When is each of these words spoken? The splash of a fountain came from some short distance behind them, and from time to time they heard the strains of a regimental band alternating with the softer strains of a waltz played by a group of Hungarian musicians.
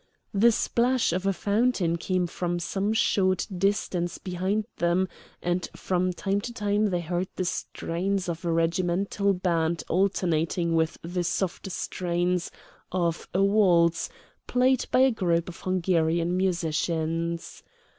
The 0.33 0.51
splash 0.51 1.13
of 1.13 1.27
a 1.27 1.31
fountain 1.31 1.95
came 1.95 2.25
from 2.25 2.57
some 2.57 2.91
short 2.91 3.45
distance 3.55 4.17
behind 4.17 4.65
them, 4.77 5.07
and 5.43 5.69
from 5.75 6.11
time 6.11 6.41
to 6.41 6.51
time 6.51 6.87
they 6.89 7.01
heard 7.01 7.27
the 7.35 7.45
strains 7.45 8.27
of 8.27 8.43
a 8.43 8.51
regimental 8.51 9.33
band 9.35 9.83
alternating 9.87 10.73
with 10.73 10.97
the 11.03 11.23
softer 11.23 11.69
strains 11.69 12.49
of 12.91 13.27
a 13.31 13.43
waltz 13.43 14.09
played 14.47 14.87
by 14.91 15.01
a 15.01 15.11
group 15.11 15.47
of 15.47 15.59
Hungarian 15.59 16.35
musicians. 16.35 17.61